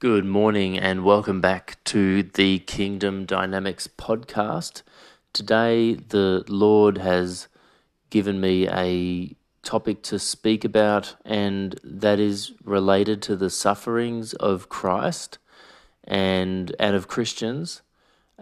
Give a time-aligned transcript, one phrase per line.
[0.00, 4.80] Good morning and welcome back to the Kingdom Dynamics podcast.
[5.34, 7.48] Today, the Lord has
[8.08, 14.70] given me a topic to speak about, and that is related to the sufferings of
[14.70, 15.36] Christ
[16.04, 17.82] and, and of Christians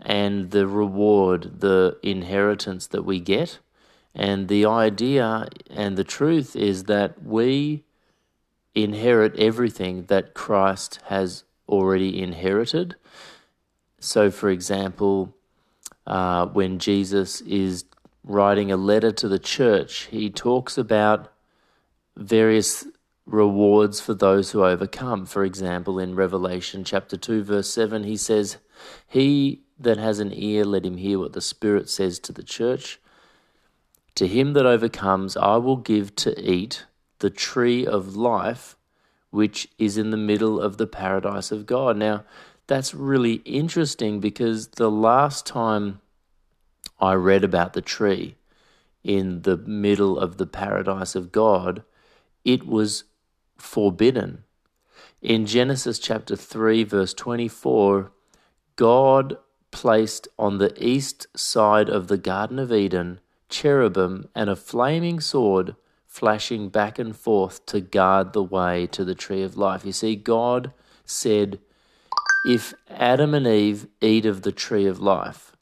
[0.01, 3.59] and the reward, the inheritance that we get.
[4.15, 7.83] And the idea and the truth is that we
[8.77, 12.97] inherit everything that Christ has already inherited.
[14.01, 15.35] So, for example,
[16.07, 17.85] uh, when Jesus is
[18.25, 21.33] writing a letter to the church, he talks about
[22.17, 22.87] various
[23.27, 25.27] rewards for those who overcome.
[25.27, 28.59] For example, in Revelation chapter 2, verse 7, he says,
[29.07, 32.99] He that has an ear, let him hear what the Spirit says to the church.
[34.17, 36.87] To him that overcomes, I will give to eat
[37.21, 38.77] the tree of life
[39.31, 41.97] which is in the middle of the paradise of God.
[41.97, 42.25] Now,
[42.67, 46.01] that's really interesting because the last time
[47.01, 48.37] I read about the tree
[49.05, 51.83] in the middle of the paradise of God,
[52.45, 53.05] it was
[53.57, 54.45] forbidden.
[55.21, 58.13] In Genesis chapter 3, verse 24,
[58.77, 59.39] God
[59.71, 65.75] placed on the east side of the Garden of Eden cherubim and a flaming sword
[66.19, 69.85] flashing back and forth to guard the way to the tree of life.
[69.85, 70.73] You see, God
[71.05, 71.61] said,
[72.45, 75.53] if Adam and Eve eat of the tree of life,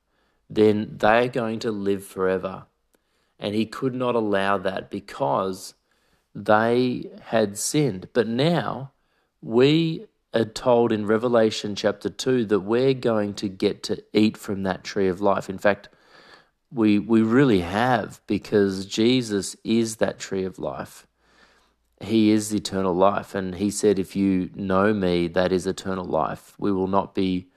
[0.48, 2.64] then they are going to live forever.
[3.38, 5.74] And he could not allow that because
[6.34, 8.08] they had sinned.
[8.14, 8.92] But now
[9.42, 14.62] we are told in Revelation chapter 2 that we're going to get to eat from
[14.62, 15.50] that tree of life.
[15.50, 15.90] In fact,
[16.70, 21.06] we we really have because Jesus is that tree of life.
[22.00, 26.54] He is eternal life and he said if you know me that is eternal life.
[26.58, 27.48] We will not be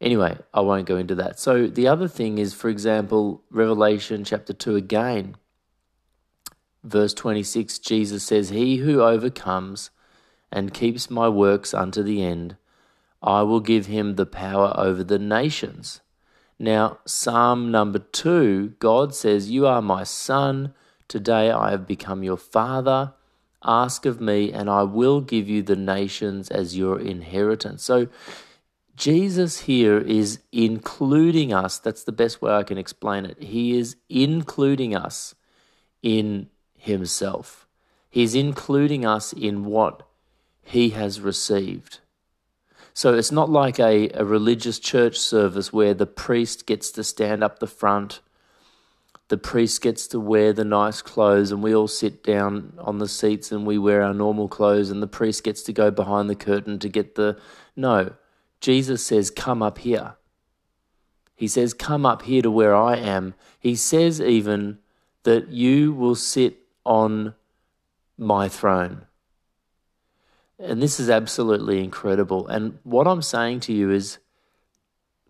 [0.00, 1.38] Anyway, I won't go into that.
[1.38, 5.36] So the other thing is for example Revelation chapter 2 again
[6.84, 9.90] verse 26 Jesus says he who overcomes
[10.50, 12.56] and keeps my works unto the end
[13.22, 16.00] I will give him the power over the nations
[16.58, 20.74] now, Psalm number two, God says, You are my son.
[21.06, 23.14] Today I have become your father.
[23.62, 27.84] Ask of me, and I will give you the nations as your inheritance.
[27.84, 28.08] So,
[28.96, 31.78] Jesus here is including us.
[31.78, 33.40] That's the best way I can explain it.
[33.40, 35.36] He is including us
[36.02, 37.68] in Himself,
[38.10, 40.02] He's including us in what
[40.60, 42.00] He has received.
[42.98, 47.44] So it's not like a, a religious church service where the priest gets to stand
[47.44, 48.18] up the front,
[49.28, 53.06] the priest gets to wear the nice clothes, and we all sit down on the
[53.06, 56.34] seats and we wear our normal clothes, and the priest gets to go behind the
[56.34, 57.38] curtain to get the.
[57.76, 58.14] No,
[58.60, 60.16] Jesus says, Come up here.
[61.36, 63.34] He says, Come up here to where I am.
[63.60, 64.78] He says even
[65.22, 67.34] that you will sit on
[68.16, 69.06] my throne.
[70.58, 72.46] And this is absolutely incredible.
[72.48, 74.18] And what I'm saying to you is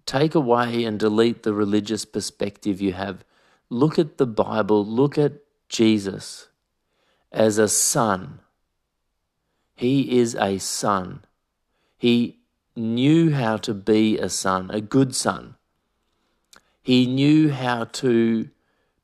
[0.07, 3.25] take away and delete the religious perspective you have.
[3.69, 5.35] Look at the Bible, look at
[5.69, 6.49] Jesus
[7.31, 8.41] as a son.
[9.75, 11.25] He is a son.
[11.99, 12.39] He
[12.75, 15.57] knew how to be a son, a good son.
[16.83, 18.49] He knew how to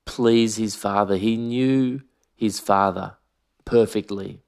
[0.06, 1.16] please his father.
[1.16, 2.00] He knew
[2.34, 3.16] his father
[3.64, 4.40] perfectly.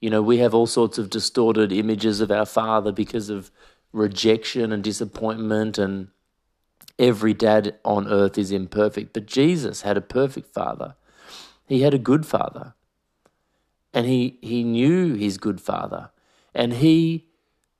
[0.00, 3.50] You know, we have all sorts of distorted images of our father because of
[3.92, 6.08] rejection and disappointment, and
[6.98, 9.12] every dad on earth is imperfect.
[9.12, 10.94] But Jesus had a perfect father,
[11.66, 12.74] he had a good father.
[13.94, 16.10] And he, he knew his good father.
[16.54, 17.28] And he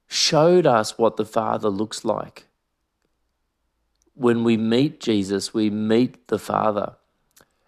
[0.06, 2.46] showed us what the Father looks like.
[4.14, 6.96] When we meet Jesus, we meet the Father.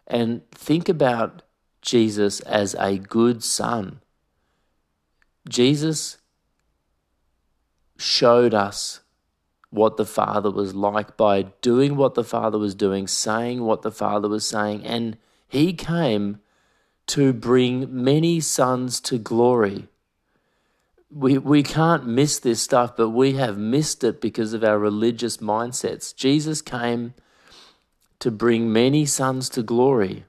[0.06, 1.43] And think about
[1.83, 4.01] Jesus as a good son
[5.49, 6.19] Jesus
[7.97, 9.00] showed us
[9.71, 13.91] what the Father was like by doing what the Father was doing, saying what the
[13.91, 15.19] Father was saying, and
[15.49, 16.41] He came
[17.09, 19.89] to bring many sons to glory.
[21.11, 25.39] we, we can't miss this stuff, but we have missed it because of our religious
[25.39, 26.15] mindsets.
[26.15, 27.15] Jesus came
[28.19, 30.25] to bring many sons to glory.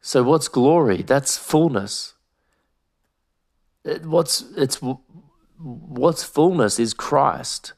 [0.00, 1.02] So, what's glory?
[1.02, 2.14] That's fullness.
[4.02, 4.80] What's it's
[5.58, 7.72] what's fullness is Christ.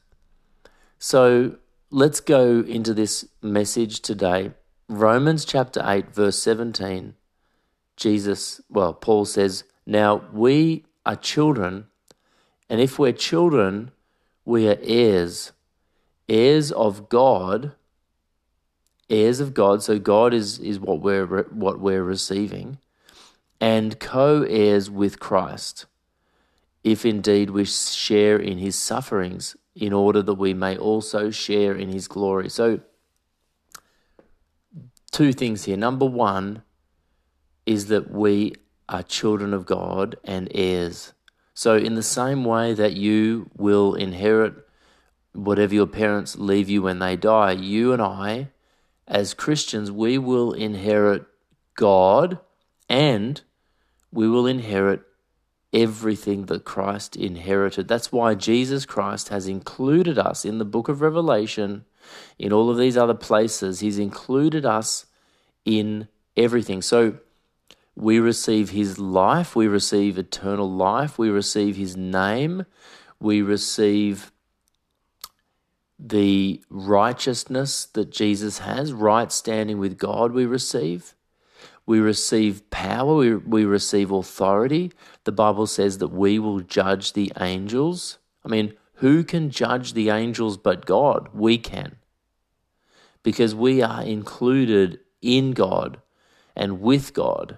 [0.99, 1.57] So
[1.89, 4.51] let's go into this message today.
[4.87, 7.15] Romans chapter 8, verse 17.
[7.95, 11.87] Jesus, well, Paul says, Now we are children,
[12.69, 13.91] and if we're children,
[14.45, 15.51] we are heirs,
[16.27, 17.73] heirs of God,
[19.09, 19.83] heirs of God.
[19.83, 22.79] So God is, is what we're what we're receiving,
[23.59, 25.85] and co-heirs with Christ,
[26.83, 31.89] if indeed we share in his sufferings in order that we may also share in
[31.89, 32.49] his glory.
[32.49, 32.81] So,
[35.11, 35.77] two things here.
[35.77, 36.63] Number one
[37.65, 38.55] is that we
[38.89, 41.13] are children of God and heirs.
[41.53, 44.55] So, in the same way that you will inherit
[45.33, 48.49] whatever your parents leave you when they die, you and I,
[49.07, 51.25] as Christians, we will inherit
[51.75, 52.39] God
[52.89, 53.41] and
[54.11, 55.01] we will inherit
[55.73, 57.87] everything that Christ inherited.
[57.87, 61.85] That's why Jesus Christ has included us in the book of Revelation,
[62.37, 63.79] in all of these other places.
[63.79, 65.05] He's included us
[65.63, 66.81] in everything.
[66.81, 67.19] So
[67.95, 72.65] we receive his life, we receive eternal life, we receive his name,
[73.19, 74.31] we receive
[75.99, 81.13] the righteousness that Jesus has, right standing with God, we receive.
[81.85, 84.91] We receive power, we, we receive authority.
[85.23, 88.19] The Bible says that we will judge the angels.
[88.45, 91.29] I mean, who can judge the angels but God?
[91.33, 91.95] We can.
[93.23, 96.01] Because we are included in God
[96.55, 97.57] and with God.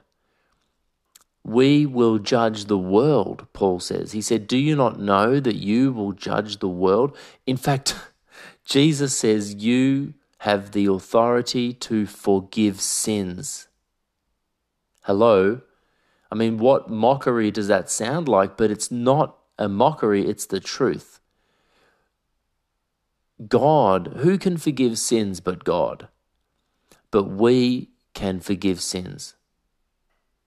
[1.43, 4.13] We will judge the world, Paul says.
[4.13, 7.15] He said, Do you not know that you will judge the world?
[7.45, 7.95] In fact,
[8.65, 13.67] Jesus says you have the authority to forgive sins.
[15.03, 15.61] Hello?
[16.31, 18.57] I mean, what mockery does that sound like?
[18.57, 21.19] But it's not a mockery, it's the truth.
[23.47, 26.07] God, who can forgive sins but God?
[27.11, 29.35] But we can forgive sins.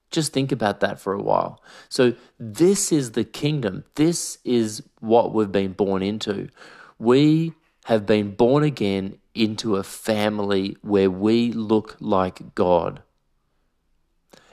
[0.09, 1.61] Just think about that for a while.
[1.89, 3.83] So, this is the kingdom.
[3.95, 6.49] This is what we've been born into.
[6.97, 7.53] We
[7.85, 13.03] have been born again into a family where we look like God.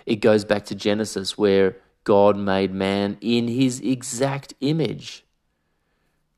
[0.07, 5.25] It goes back to Genesis where God made man in his exact image.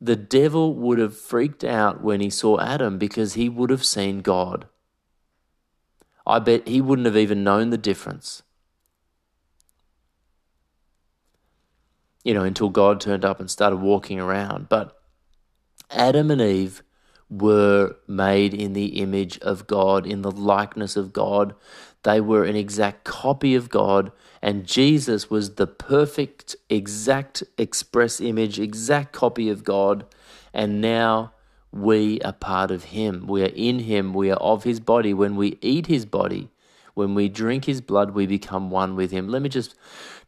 [0.01, 4.21] The devil would have freaked out when he saw Adam because he would have seen
[4.21, 4.67] God.
[6.27, 8.43] I bet he wouldn't have even known the difference.
[12.25, 14.69] You know, until God turned up and started walking around.
[14.69, 15.01] But
[15.91, 16.83] Adam and Eve
[17.29, 21.55] were made in the image of God, in the likeness of God.
[22.06, 28.61] They were an exact copy of God, and Jesus was the perfect, exact express image,
[28.61, 30.06] exact copy of God.
[30.55, 31.32] And now
[31.73, 33.26] we are part of Him.
[33.26, 34.14] We are in Him.
[34.14, 35.12] We are of His body.
[35.14, 36.49] When we eat His body,
[36.94, 39.29] when we drink His blood, we become one with Him.
[39.29, 39.75] Let me just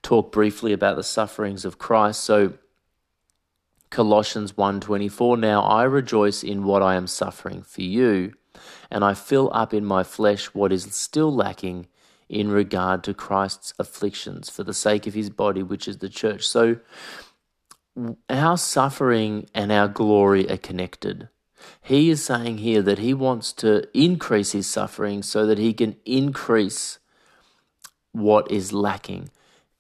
[0.03, 2.25] talk briefly about the sufferings of Christ.
[2.25, 2.55] So,
[3.89, 8.35] Colossians 1:24 Now I rejoice in what I am suffering for you
[8.91, 11.87] and I fill up in my flesh what is still lacking
[12.29, 16.47] in regard to Christ's afflictions for the sake of his body which is the church.
[16.47, 16.79] So
[18.29, 21.29] our suffering and our glory are connected.
[21.83, 25.97] He is saying here that he wants to increase his suffering so that he can
[26.05, 26.99] increase
[28.13, 29.31] what is lacking.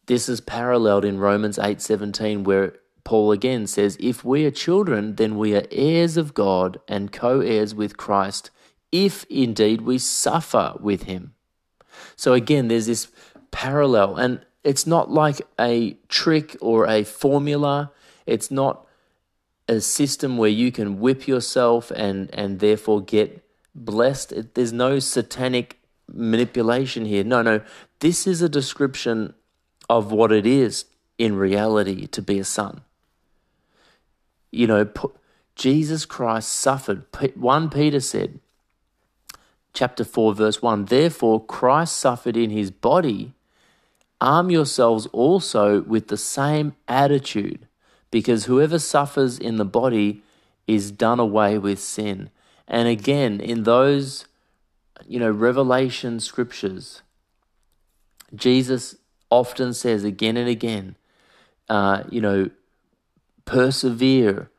[0.07, 5.39] This is paralleled in Romans 8:17 where Paul again says, If we are children, then
[5.39, 8.51] we are heirs of God and co heirs with Christ,
[8.93, 11.35] if indeed we suffer with him.
[12.17, 13.09] So again, there's this
[13.51, 17.93] parallel, and it's not like a trick or a formula.
[18.27, 18.87] It's not
[19.69, 24.33] a system where you can whip yourself and, and therefore get blessed.
[24.33, 25.79] It, there's no satanic
[26.11, 27.25] manipulation here.
[27.25, 27.61] No, no.
[28.01, 29.35] This is a description
[29.89, 30.87] of what it is
[31.19, 32.83] in reality to be a son.
[34.51, 34.89] You know,
[35.55, 37.05] Jesus Christ suffered.
[37.35, 38.41] 1 Peter said,
[39.73, 43.35] chapter 4, verse 1 Therefore, Christ suffered in his body.
[44.21, 47.69] Arm yourselves also with the same attitude,
[48.11, 50.23] because whoever suffers in the body
[50.67, 52.31] is done away with sin.
[52.67, 54.27] And again, in those,
[55.07, 57.03] you know, revelation scriptures,
[58.35, 58.97] Jesus
[59.31, 60.97] often says again and again,
[61.69, 62.51] uh, you know,
[63.45, 64.51] persevere,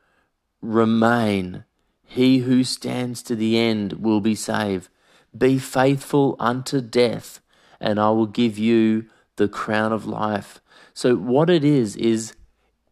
[0.61, 1.63] remain.
[2.03, 4.89] He who stands to the end will be saved.
[5.37, 7.39] Be faithful unto death,
[7.79, 9.05] and I will give you
[9.35, 10.59] the crown of life.
[10.93, 12.35] So, what it is, is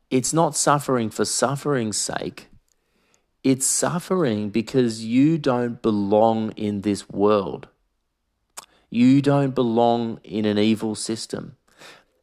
[0.09, 2.47] it's not suffering for suffering's sake.
[3.43, 7.67] It's suffering because you don't belong in this world.
[8.89, 11.57] You don't belong in an evil system.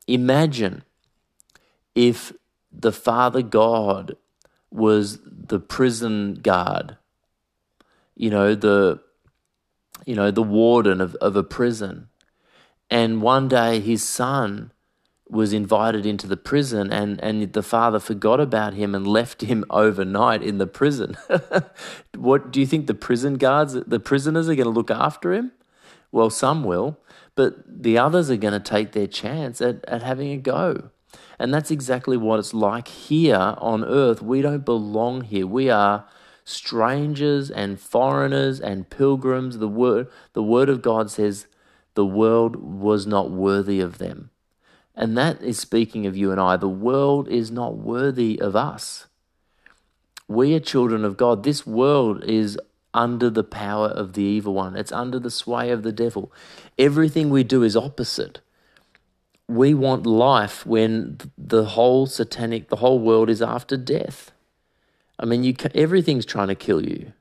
[0.07, 0.85] Imagine
[1.95, 2.33] if
[2.73, 4.17] the Father God
[4.71, 6.97] was the prison guard,
[8.17, 9.01] you know, the
[10.05, 12.09] you know, the warden of, of a prison.
[12.91, 14.73] And one day his son
[15.29, 19.65] was invited into the prison and, and the father forgot about him and left him
[19.71, 21.17] overnight in the prison.
[22.17, 25.53] what do you think the prison guards, the prisoners are going to look after him?
[26.13, 26.99] Well, some will,
[27.35, 30.91] but the others are going to take their chance at, at having a go.
[31.39, 34.23] And that's exactly what it's like here on earth.
[34.23, 35.47] We don't belong here.
[35.47, 36.07] We are
[36.45, 39.59] strangers and foreigners and pilgrims.
[39.59, 41.47] The word, the word of God says
[41.95, 44.31] the world was not worthy of them.
[44.95, 46.57] And that is speaking of you and I.
[46.57, 49.07] The world is not worthy of us.
[50.29, 51.43] We are children of God.
[51.43, 52.59] This world is
[52.95, 56.33] under the power of the evil one, it's under the sway of the devil.
[56.79, 58.41] Everything we do is opposite.
[59.49, 64.31] We want life when the whole satanic, the whole world is after death.
[65.19, 67.13] I mean, you everything's trying to kill you.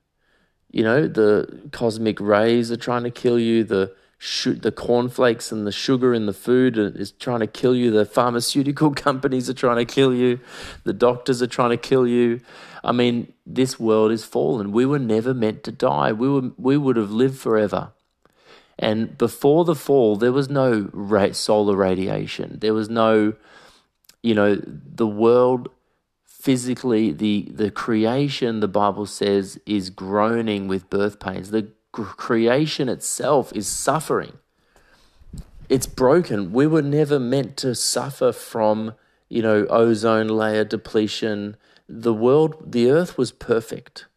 [0.71, 3.63] You know, the cosmic rays are trying to kill you.
[3.63, 3.93] The
[4.45, 7.91] the cornflakes and the sugar in the food is trying to kill you.
[7.91, 10.39] The pharmaceutical companies are trying to kill you.
[10.83, 12.39] The doctors are trying to kill you.
[12.83, 14.71] I mean, this world is fallen.
[14.71, 16.11] We were never meant to die.
[16.11, 17.91] We were we would have lived forever.
[18.79, 20.89] And before the fall, there was no
[21.33, 22.57] solar radiation.
[22.59, 23.33] There was no,
[24.23, 25.69] you know, the world
[26.43, 28.59] physically, the the creation.
[28.59, 31.51] The Bible says is groaning with birth pains.
[31.51, 34.33] The creation itself is suffering.
[35.69, 36.51] It's broken.
[36.51, 38.95] We were never meant to suffer from,
[39.29, 41.55] you know, ozone layer depletion.
[41.87, 44.07] The world, the earth was perfect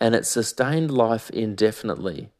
[0.00, 2.30] and it sustained life indefinitely.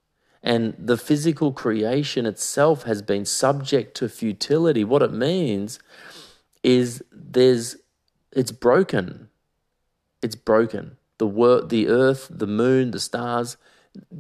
[0.41, 4.85] And the physical creation itself has been subject to futility.
[4.85, 5.81] What it means
[6.63, 7.77] is there's
[8.37, 9.31] it's broken.
[10.23, 10.99] It's broken.
[11.19, 13.57] The wor- the earth, the moon, the stars,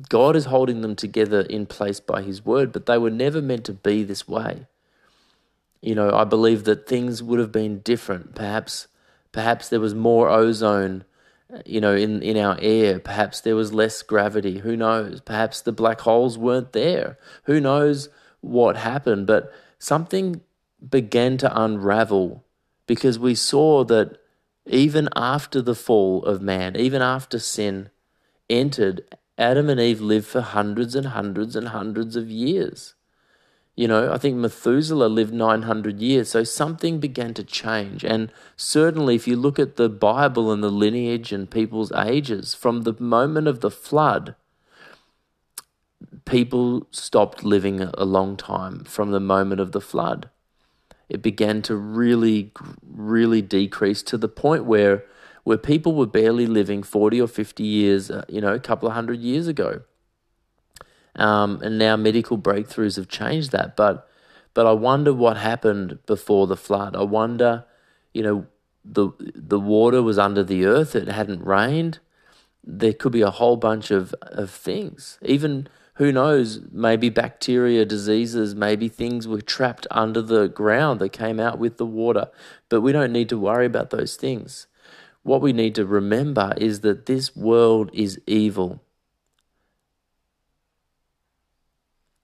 [0.08, 3.64] God is holding them together in place by His word, but they were never meant
[3.66, 4.66] to be this way.
[5.82, 8.34] You know, I believe that things would have been different.
[8.34, 8.88] Perhaps,
[9.32, 11.04] perhaps there was more ozone,
[11.66, 12.98] you know, in, in our air.
[12.98, 14.60] Perhaps there was less gravity.
[14.60, 15.20] Who knows?
[15.20, 17.18] Perhaps the black holes weren't there.
[17.44, 18.08] Who knows
[18.40, 19.26] what happened?
[19.26, 20.40] But something
[20.88, 22.45] began to unravel
[22.86, 24.18] because we saw that
[24.66, 27.90] even after the fall of man, even after sin
[28.50, 29.04] entered,
[29.38, 32.94] Adam and Eve lived for hundreds and hundreds and hundreds of years.
[33.76, 38.04] You know, I think Methuselah lived 900 years, so something began to change.
[38.04, 42.82] And certainly, if you look at the Bible and the lineage and people's ages, from
[42.82, 44.34] the moment of the flood,
[46.24, 50.30] people stopped living a long time from the moment of the flood.
[51.08, 55.04] It began to really, really decrease to the point where
[55.46, 58.94] where people were barely living 40 or 50 years, uh, you know, a couple of
[58.94, 59.82] hundred years ago.
[61.14, 63.76] Um, and now medical breakthroughs have changed that.
[63.76, 64.08] But,
[64.54, 66.96] but I wonder what happened before the flood.
[66.96, 67.64] I wonder,
[68.12, 68.46] you know,
[68.84, 72.00] the, the water was under the earth, it hadn't rained.
[72.64, 75.16] There could be a whole bunch of, of things.
[75.22, 81.40] Even, who knows, maybe bacteria, diseases, maybe things were trapped under the ground that came
[81.40, 82.28] out with the water.
[82.68, 84.66] But we don't need to worry about those things
[85.26, 88.80] what we need to remember is that this world is evil.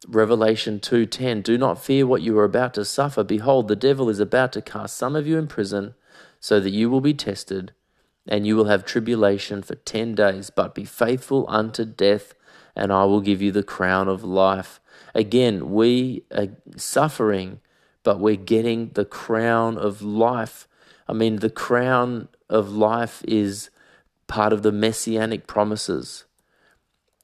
[0.06, 4.20] Revelation 2:10 Do not fear what you are about to suffer behold the devil is
[4.20, 5.94] about to cast some of you in prison
[6.38, 7.72] so that you will be tested
[8.28, 12.34] and you will have tribulation for 10 days but be faithful unto death
[12.74, 14.80] and I will give you the crown of life
[15.14, 17.60] again we are suffering
[18.02, 20.66] but we're getting the crown of life
[21.08, 23.70] I mean the crown of life is
[24.32, 26.24] part of the messianic promises.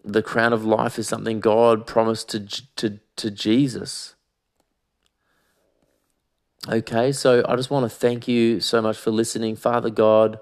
[0.04, 2.40] The crown of life is something God promised to,
[2.76, 4.14] to, to Jesus.
[6.68, 10.38] Okay, so I just want to thank you so much for listening, Father God.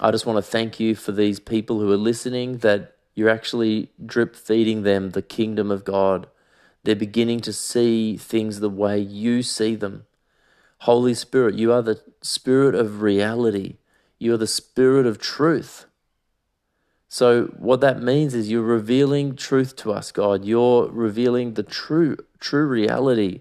[0.00, 3.90] I just want to thank you for these people who are listening, that you're actually
[4.06, 6.28] drip feeding them the kingdom of God.
[6.84, 10.06] They're beginning to see things the way you see them.
[10.82, 13.78] Holy Spirit, you are the spirit of reality.
[14.20, 15.86] You are the spirit of truth.
[17.08, 20.44] So, what that means is you're revealing truth to us, God.
[20.44, 23.40] You're revealing the true, true reality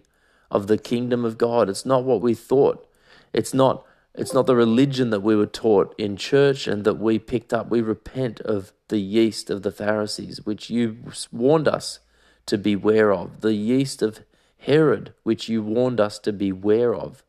[0.50, 1.70] of the kingdom of God.
[1.70, 2.90] It's not what we thought.
[3.32, 3.86] It's not,
[4.18, 7.70] it's not the religion that we were taught in church and that we picked up.
[7.70, 10.98] We repent of the yeast of the Pharisees, which you
[11.32, 12.00] warned us
[12.48, 14.22] to beware of, the yeast of
[14.58, 17.24] Herod, which you warned us to beware of.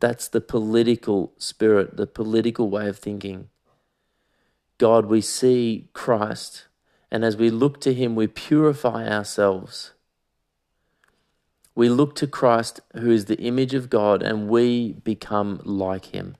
[0.00, 3.48] That's the political spirit, the political way of thinking.
[4.76, 6.66] God, we see Christ,
[7.10, 9.93] and as we look to Him, we purify ourselves.
[11.74, 16.36] We look to Christ, who is the image of God, and we become like Him.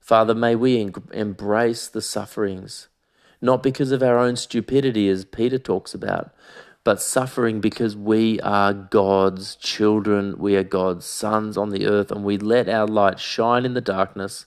[0.00, 2.88] Father, may we en- embrace the sufferings,
[3.40, 6.34] not because of our own stupidity, as Peter talks about,
[6.82, 12.24] but suffering because we are God's children, we are God's sons on the earth, and
[12.24, 14.46] we let our light shine in the darkness.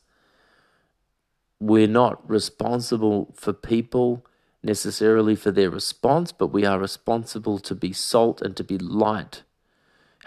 [1.59, 4.25] We're not responsible for people
[4.61, 9.43] necessarily for their response, but we are responsible to be salt and to be light.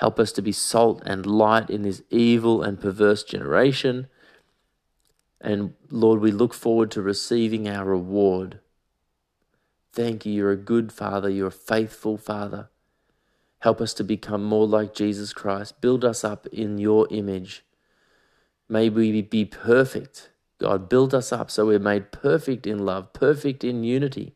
[0.01, 4.07] Help us to be salt and light in this evil and perverse generation.
[5.43, 8.61] And Lord, we look forward to receiving our reward.
[9.93, 10.33] Thank you.
[10.33, 11.29] You're a good Father.
[11.29, 12.71] You're a faithful Father.
[13.59, 15.83] Help us to become more like Jesus Christ.
[15.83, 17.63] Build us up in your image.
[18.71, 20.31] May we be perfect.
[20.57, 24.35] God, build us up so we're made perfect in love, perfect in unity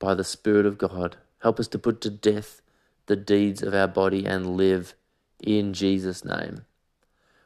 [0.00, 1.18] by the Spirit of God.
[1.42, 2.61] Help us to put to death
[3.12, 4.94] the deeds of our body and live
[5.38, 6.64] in Jesus' name.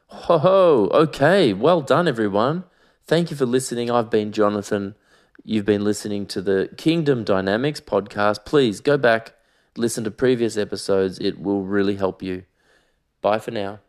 [0.07, 0.89] Ho ho!
[0.93, 2.63] Okay, well done, everyone.
[3.05, 3.91] Thank you for listening.
[3.91, 4.95] I've been Jonathan.
[5.43, 8.45] You've been listening to the Kingdom Dynamics podcast.
[8.45, 9.33] Please go back,
[9.75, 11.19] listen to previous episodes.
[11.19, 12.43] It will really help you.
[13.21, 13.79] Bye for now.